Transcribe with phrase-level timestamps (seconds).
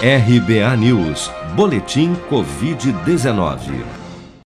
[0.00, 3.84] RBA News, Boletim Covid-19.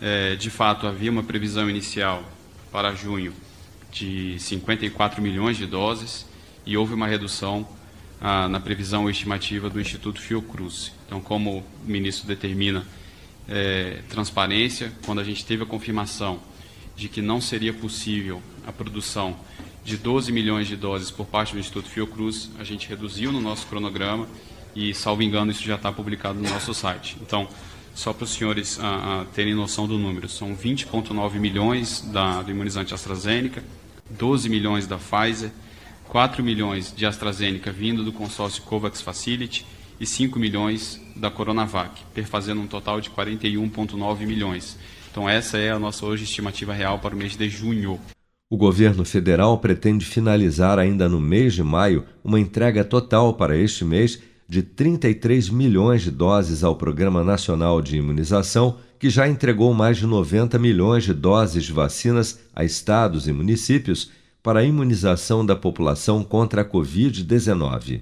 [0.02, 2.22] é, de fato havia uma previsão inicial
[2.70, 3.32] para junho
[3.90, 6.26] de 54 milhões de doses
[6.66, 7.66] e houve uma redução
[8.20, 10.92] ah, na previsão estimativa do Instituto Fiocruz.
[11.06, 12.86] Então, como o ministro determina
[13.48, 16.42] é, transparência, quando a gente teve a confirmação
[16.98, 19.38] de que não seria possível a produção
[19.86, 23.68] de 12 milhões de doses por parte do Instituto Fiocruz, a gente reduziu no nosso
[23.68, 24.28] cronograma
[24.76, 27.16] e, salvo engano, isso já está publicado no nosso site.
[27.22, 27.48] Então,
[27.94, 32.52] só para os senhores ah, ah, terem noção do número, são 20,9 milhões da, do
[32.52, 33.64] imunizante AstraZeneca,
[34.10, 35.52] 12 milhões da Pfizer,
[36.10, 39.66] 4 milhões de AstraZeneca vindo do consórcio COVAX Facility
[40.00, 44.78] e 5 milhões da Coronavac, perfazendo um total de 41,9 milhões.
[45.18, 48.00] Então, essa é a nossa hoje estimativa real para o mês de junho.
[48.48, 53.84] O governo federal pretende finalizar ainda no mês de maio uma entrega total para este
[53.84, 59.98] mês de 33 milhões de doses ao Programa Nacional de Imunização, que já entregou mais
[59.98, 64.12] de 90 milhões de doses de vacinas a estados e municípios
[64.44, 68.02] para a imunização da população contra a Covid-19.